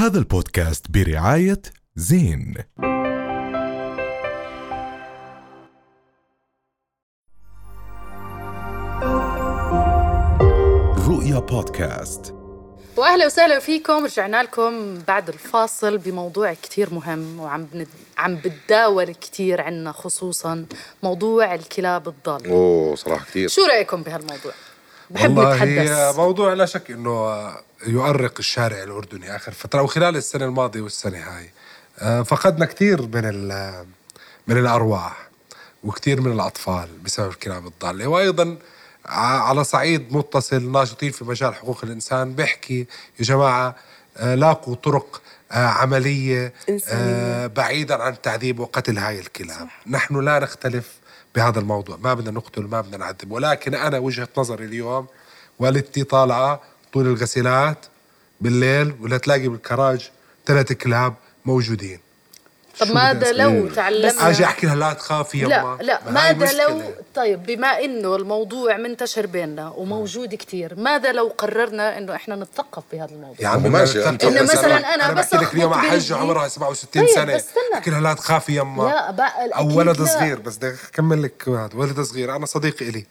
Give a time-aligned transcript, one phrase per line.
[0.00, 1.62] هذا البودكاست برعاية
[1.96, 2.54] زين.
[11.08, 12.34] رؤيا بودكاست.
[12.96, 14.04] وأهلا وسهلا فيكم.
[14.04, 17.88] رجعنا لكم بعد الفاصل بموضوع كتير مهم وعم بند...
[18.18, 20.66] عم بتداول كتير عنا خصوصا
[21.02, 22.50] موضوع الكلاب الضالة.
[22.50, 24.52] أوه صراحة كثير شو رأيكم بهالموضوع؟
[25.10, 26.16] بحب والله نتحدث.
[26.16, 27.50] موضوع لا شك إنه
[27.86, 31.50] يؤرق الشارع الأردني آخر فترة وخلال السنة الماضية والسنة هاي.
[31.98, 33.48] آه، فقدنا كثير من
[34.46, 35.28] من الأرواح
[35.84, 38.58] وكثير من الأطفال بسبب الكلاب الضاله وأيضا
[39.06, 42.78] ع- على صعيد متصل ناشطين في مجال حقوق الإنسان بيحكي
[43.18, 43.76] يا جماعة
[44.16, 45.22] آه، لاقوا طرق
[45.52, 46.52] آه، عملية
[46.88, 50.90] آه، بعيدا عن تعذيب وقتل هاي الكلاب نحن لا نختلف
[51.34, 51.96] بهذا الموضوع.
[51.96, 53.30] ما بدنا نقتل ما بدنا نعذب.
[53.32, 55.06] ولكن أنا وجهة نظري اليوم
[55.58, 56.60] والدتي طالعه
[56.92, 57.86] طول الغسيلات
[58.40, 60.10] بالليل ولا تلاقي بالكراج
[60.46, 62.00] ثلاث كلاب موجودين.
[62.80, 64.44] طب ماذا لو أجي تعلمنا.
[64.44, 66.82] أحكي لها لا تخافي يما لا لا ماذا لو.
[67.14, 73.10] طيب بما إنه الموضوع منتشر بيننا وموجود كتير ماذا لو قررنا إنه إحنا نتثقف بهذا
[73.10, 76.16] الموضوع؟ يا عمي ماشي، بس مثلاً أنا بس بحكي لك اليوم حجة.
[76.16, 77.34] عمرها 67 طيب، سنة.
[77.34, 77.62] بس استنى.
[77.72, 80.02] بحكي لها لا تخافي يما لا بقى أو ولد.
[80.02, 81.70] صغير بس بدي أكمل لك هذا.
[81.74, 83.06] ولد صغير أنا صديق إلي.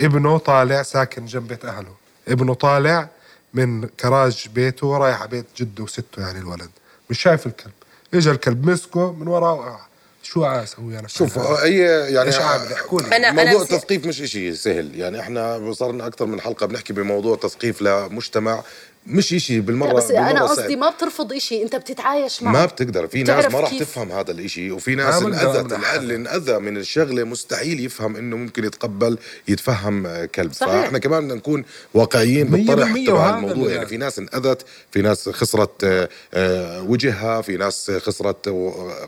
[0.00, 1.94] ابنه طالع ساكن جنب بيت أهله.
[2.28, 3.08] ابنه طالع
[3.56, 6.70] من كراج بيته رايح على بيت جده وسته يعني الولد.
[7.10, 7.72] مش شايف الكلب.
[8.14, 9.78] اجى الكلب مسكه من وراه وقع
[10.22, 11.78] شو أسوي أنا؟ شوف؟ هي
[12.14, 13.08] يعني إيش عامل؟ احكوا لي.
[13.10, 14.94] أنا- أنا موضوع بس- التثقيف مش إشي سهل.
[15.00, 18.62] يعني إحنا صار لنا أكثر من حلقة بنحكي بموضوع تثقيف لمجتمع.
[19.06, 20.48] مش إشي بالمرة لا بس بالمرة أنا سهل.
[20.48, 24.30] قصدي ما بترفض إشي أنت بتتعايش معه ما بتقدر في ناس ما راح؟ تفهم هذا
[24.30, 25.96] الإشي وفي ناس انأذت نحكي.
[25.96, 29.18] اللي انأذى من الشغلة مستحيل يفهم إنه ممكن يتقبل
[29.48, 30.72] يتفهم كلب صحيح.
[30.72, 35.84] فإحنا كمان بدنا نكون واقعيين بالطرح تبع الموضوع يعني في ناس انأذت في ناس خسرت
[35.84, 38.54] آه، آه، وجهها في ناس خسرت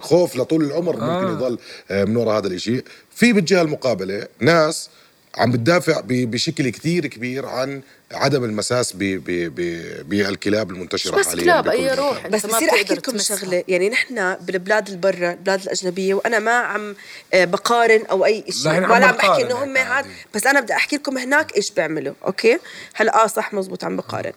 [0.00, 1.32] خوف لطول العمر ممكن آه.
[1.32, 1.58] يضل
[1.90, 4.90] آه، من وراء هذا الإشي في بالجهة المقابلة ناس
[5.36, 7.80] عم بتدافع ب- بشكل كتير كبير عن
[8.12, 9.24] عدم المساس ب- ب-
[9.54, 11.94] ب- بالكلاب المنتشرة بس حاليا كلاب أي.
[11.94, 12.26] روح.
[12.26, 13.18] بس بصير أحكي لكم.
[13.18, 16.94] شغلة يعني نحن بالبلاد البرة البلاد الأجنبية وأنا ما عم
[17.34, 20.06] آه، بقارن أو أي شيء لا، هنا عم ولا عم بحكي إنه هم هاد.
[20.34, 22.58] بس أنا بدي أحكي لكم هناك إيش بيعملوا أوكي؟
[22.94, 24.32] هلا آه صح مزبوط عم بقارن.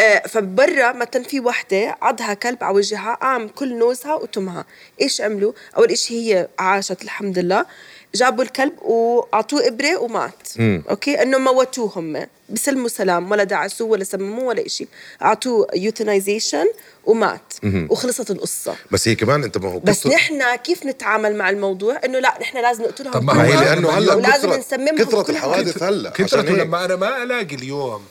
[0.00, 4.64] آه فبرا مثلا في وحدة عضها كلب على وجهها قام كل نوزها وتمها.
[5.00, 7.66] إيش عملوا؟ أول شيء هي عاشت الحمد لله.
[8.14, 10.48] جابوا الكلب وأعطوه إبرة ومات.
[10.60, 12.26] أوكي؟ إنه موتوه هم.
[12.48, 14.88] بسلموا سلام ولا دعسوه ولا سمموه ولا شيء
[15.22, 16.66] اعطوه يوتنايزيشن
[17.04, 17.52] ومات.
[17.90, 18.74] وخلصت القصة.
[18.90, 22.58] بس هي كمان أنت ما هو بس نحن كيف نتعامل مع الموضوع؟ إنه لا نحن
[22.58, 25.36] لازم نقتلهم طب ما هي لأنه هلا كثرت نسممهم كثرت كلهم.
[25.36, 26.34] الحوادث هلا هيك.
[26.48, 28.02] لما أنا ما ألاقي اليوم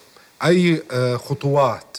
[0.43, 1.97] أي آه، خطوات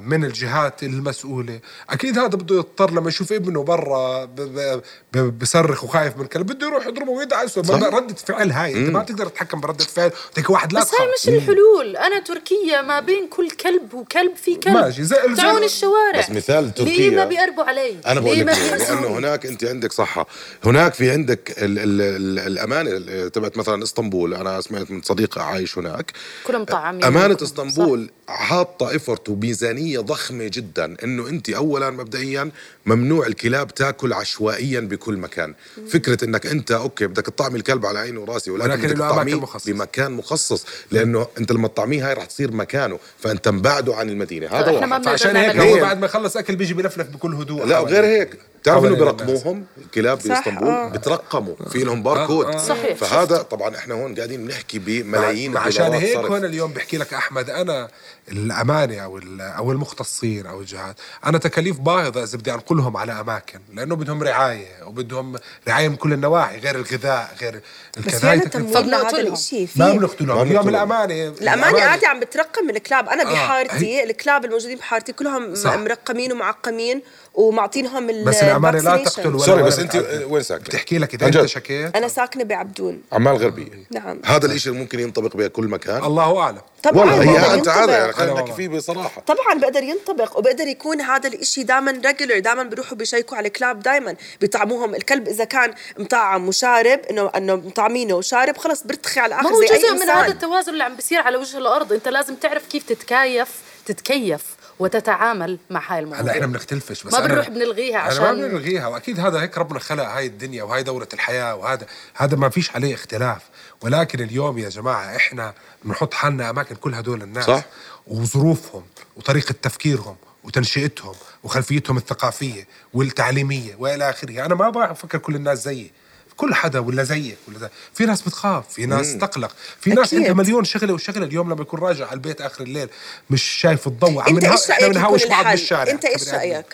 [0.00, 1.60] من الجهات المسؤولة.
[1.90, 6.46] أكيد هذا بده يضطر لما يشوف ابنه برا ب- ب- ب- بصرخ وخايف من الكلب
[6.46, 8.72] بده يروح يضربه ويدعسه ردة فعل هاي.
[8.74, 10.10] أنت ما تقدر تتحكم بردة فعل.
[10.34, 11.08] تحكي واحد لا بس هاي.
[11.22, 11.96] مش الحلول.
[11.96, 14.74] أنا تركيا ما بين كل كلب وكلب في كلب.
[14.74, 16.18] ماشي، زي- زي- تعون الشوارع.
[16.20, 19.64] بس مثال ليه تركيا- ما بيقربوا علي؟ أنا بقول ليه لك ليه؟ لأنه هناك أنت
[19.64, 20.26] عندك صحة.
[20.64, 24.34] هناك في عندك ال ال ال الأمانة ال- تبعت مثلا إسطنبول.
[24.34, 26.12] أنا سمعت من صديق عايش هناك.
[26.46, 27.04] كلهم مطعمين.
[27.04, 27.42] أمانة صح.
[27.42, 32.50] اسطنبول حاطة effort وميزانيه ضخمة جدا إنه أنت اولا مبدئيا
[32.86, 35.54] ممنوع الكلاب تاكل عشوائيا بكل مكان
[35.88, 39.72] فكرة إنك أنت okay بدك تطعمي الكلب على عيني وراسي ولكن, بدك تطعميه مخصصة.
[39.72, 44.72] بمكان مخصص لأنه أنت لما تطعميه هاي رح تصير مكانه فأنت مبعده عن المدينة هذا
[44.72, 45.80] ما واحد فعشان هيك هو.
[45.80, 47.78] بعد ما يخلص أكل بيجي بلفلف بكل هدوء لا.
[47.78, 48.94] وغير هيك بتعرف إنه.
[48.94, 50.88] بيرقموهم الكلاب صح، باسطنبول آه.
[50.88, 52.58] بترقموا في لهم باركود آه، آه.
[52.58, 56.30] صحيح، فهذا طبعا إحنا هون قاعدين بنحكي بملايين مع- عشان هيك صرف.
[56.30, 57.88] هون اليوم بحكي لك أحمد أنا
[58.32, 63.60] الامانه أو ال- أو المختصين أو الجهات أنا تكاليف باهظه إذا بدي أنقلهم على أماكن
[63.74, 65.36] لأنه بدهم رعاية وبدهم
[65.68, 67.60] رعاية من كل النواحي غير الغذاء غير
[67.98, 68.34] بس الكذا.
[68.34, 69.32] لهذا فبنقتلهم.
[69.32, 70.68] الشيء ما بنقتلهم اليوم.
[70.68, 75.54] الامانه الأمانة عادي عم بترقم الكلاب أنا آه، بحارتي الكلاب الموجودين بحارتي كلهم.
[75.66, 77.02] مرقمين ومعقمين
[77.34, 79.04] ومعطينهم ال بس الامانه لا vaccination.
[79.04, 80.06] تقتل ولا sorry بس أنت.
[80.28, 81.46] وين ساكنة؟ بتحكي لك إذا أنت.
[81.46, 86.60] شكيت أنا ساكنة بعبدون عمان غربية نعم هذا اللي ممكن ينطبق بكل مكان الله أعلم
[86.82, 87.92] طبعا والله بقدر هي أنت هذا ينطبق.
[87.98, 92.62] يعني خلينا نحكي فيه بصراحة طبعا بقدر ينطبق وبقدر يكون هذا الإشي دائما regular دائما
[92.62, 98.56] بيروحوا بيشيكوا على الكلاب دائما بيطعموهم الكلب إذا كان مطعم وشارب انه إنه مطعمينه وشارب
[98.56, 100.10] خلص بيرتخي على ما الآخر هو زي أي جزء من.
[100.10, 103.48] هذا التوازن اللي عم بيصير على وجه الأرض أنت لازم تعرف كيف تتكيف
[103.86, 106.22] تتكيف وتتعامل مع هاي المواضيع.
[106.22, 109.78] هلا إحنا بنختلفش بس ما بنروح بنلغيها أنا ما عشان بنلغيها وأكيد هذا هيك ربنا
[109.78, 113.42] خلق هاي الدنيا وهاي دوره الحياة وهذا هذا ما فيش عليه اختلاف.
[113.82, 115.54] ولكن اليوم يا جماعة إحنا
[115.84, 117.64] بنحط حالنا أماكن كل هدول الناس صح.
[118.06, 118.82] وظروفهم
[119.16, 124.44] وطريقة تفكيرهم وتنشئتهم وخلفيتهم الثقافية والتعليمية وإلى آخره.
[124.46, 125.92] أنا ما بفكر كل الناس زيي.
[126.36, 127.68] كل حدا ولا زيك ولا زي.
[127.94, 129.50] في ناس بتخاف في ناس تقلق
[129.80, 130.18] في ناس أكيد.
[130.28, 132.88] عندها مليون شغلة وشغله اليوم لما يكون راجع على البيت آخر الليل
[133.30, 136.34] مش شايف الضوء عم أنت إيش إحنا رأيك بنهاوش بعض الحل؟ بالشارع أنت كبني آدمين.
[136.54, 136.66] رأيك؟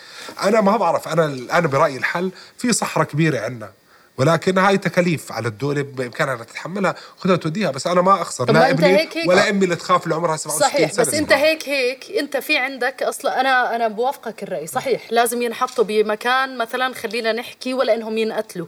[0.43, 1.25] أنا ما بعرف أنا
[1.57, 3.71] أنا برأيي الحل في صحراء كبيرة عندنا
[4.17, 8.69] ولكن هاي تكاليف على الدولة بإمكانها أنها تتحملها خذها وتوديها بس أنا ما أخسر لا
[8.69, 11.31] أنت ابني هيك هيك- ولا أمي اللي تخاف اللي عمرها 67 صحيح سنة بس أنت
[11.33, 16.93] هيك هيك أنت في عندك أصلا أنا أنا بوافقك الرأي صحيح لازم ينحطوا بمكان مثلا
[16.93, 18.67] خلينا نحكي ولا إنهم ينقتلوا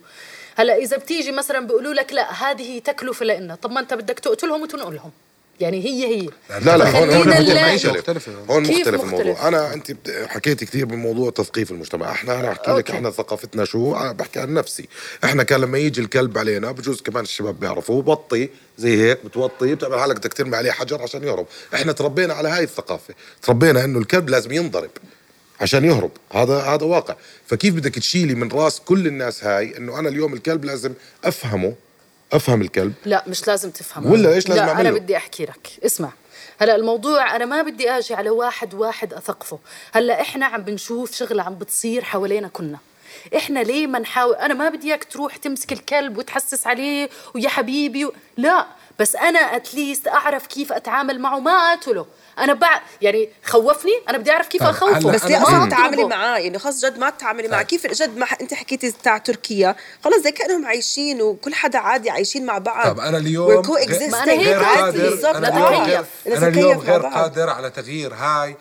[0.55, 4.61] هلا إذا بتيجي مثلا بيقولوا لك لا هذه تكلفة لنا طب ما أنت بدك تقتلهم
[4.61, 5.11] وتنقلهم.
[5.59, 6.29] يعني هي هي.
[6.49, 8.29] لا لا هون هون مختلف مختلف.
[8.49, 9.47] هون مختلف مختلف؟ الموضوع.
[9.47, 12.11] أنا أنت بت- حكيت كثير بموضوع تثقيف المجتمع.
[12.11, 12.91] إحنا أنا أحكي لك.
[12.91, 14.87] إحنا ثقافتنا شو؟ أنا بحكي عن نفسي.
[15.23, 19.99] إحنا كان لما يجي الكلب علينا بجوز كمان الشباب بيعرفوا بطي زي هيك بتوطي بتعمل
[19.99, 21.45] حالك بدك ترمي عليه حجر عشان يهرب.
[21.73, 23.13] إحنا تربينا على هاي الثقافة.
[23.41, 24.89] تربينا إنه الكلب لازم ينضرب.
[25.61, 26.11] عشان يهرب.
[26.33, 27.15] هذا هذا واقع.
[27.47, 30.93] فكيف بدك تشيلي من راس كل الناس هاي إنه أنا اليوم الكلب لازم
[31.23, 31.75] أفهمه؟
[32.33, 32.93] أفهم الكلب.
[33.05, 35.69] لا مش لازم تفهم ولا إيش لازم لا أعمل أنا؟ بدي أحكي لك.
[35.85, 36.11] اسمع.
[36.59, 39.59] هلا الموضوع أنا ما بدي آجي على واحد واحد أثقفه.
[39.91, 42.77] هلا إحنا عم بنشوف شغلة عم بتصير حوالينا كنا
[43.35, 48.05] إحنا ليه ما نحاول أنا ما بدي اياك تروح تمسك الكلب وتحسس عليه ويا حبيبي
[48.05, 48.13] و...
[48.37, 48.67] لا
[48.99, 52.05] بس أنا اتليست أعرف كيف أتعامل معه ما اقتله
[52.39, 52.81] أنا بع...
[53.01, 56.03] يعني خوفني أنا بدي أعرف كيف طيب، أخوفه بس ليه أصلا ما تتعاملي.
[56.03, 57.67] معاه يعني خلص جد ما تتعاملي معاه طيب.
[57.67, 62.45] كيف جد ما أنت حكيتي تاع تركيا خلص زي كأنهم عايشين وكل حدا عادي عايشين
[62.45, 64.11] مع بعض طب أنا اليوم coexisting.
[64.11, 64.63] ما أنا هيك غير.
[64.63, 66.79] قادر بالضبط أنا لا اليوم.
[66.79, 67.13] غير أنا غير.
[67.13, 68.57] قادر على تغيير هاي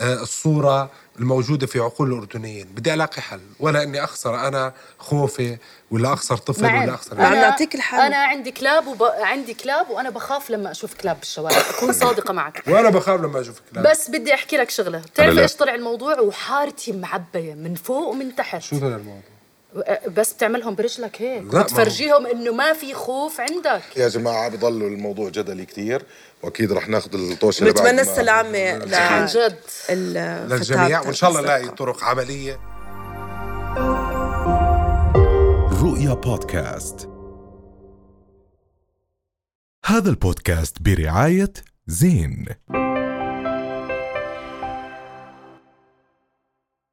[0.00, 2.66] الصورة الموجودة في عقول الأردنيين.
[2.66, 3.40] بدي ألاقي حل.
[3.60, 5.56] ولا إني أخسر أنا خوفي
[5.90, 6.82] ولا أخسر طفل معين.
[6.82, 8.00] ولا أخسر أنا نعطيك الحل.
[8.00, 9.02] أنا عندي كلاب وب...
[9.02, 11.56] عندي كلاب وأنا بخاف لما أشوف كلاب بالشوارع.
[11.76, 12.62] أكون صادقة معك.
[12.66, 13.90] وأنا بخاف لما أشوف كلاب.
[13.90, 14.98] بس بدي أحكي لك شغلة.
[14.98, 15.42] بتعرف لا.
[15.42, 18.62] إيش طلع الموضوع؟ وحارتي معبية من فوق ومن تحت.
[18.62, 19.33] شو هذا الموضوع؟
[20.16, 21.54] بس بتعملهم برجلك هيك.
[21.54, 23.82] وتفرجيهم إنه ما في خوف عندك.
[23.96, 26.02] يا جماعة بضلوا الموضوع جدلي كثير
[26.42, 29.56] وأكيد رح ناخذ الطوشة اللي ما- السلامة عن ل جد.
[30.52, 32.60] للجميع وإن شاء الله نلاقي طرق عملية.
[35.82, 37.08] رؤيا بودكاست.
[39.84, 41.52] هذا البودكاست برعاية
[41.86, 42.46] زين.